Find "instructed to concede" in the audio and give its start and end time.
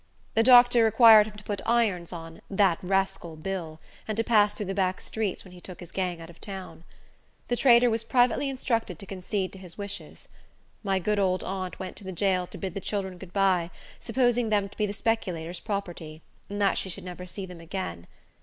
8.49-9.53